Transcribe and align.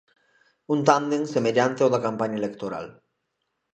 Un 0.75 0.79
tándem 0.89 1.23
semellante 1.35 1.79
ao 1.81 1.93
da 1.93 2.03
campaña 2.07 2.39
electoral. 2.41 2.85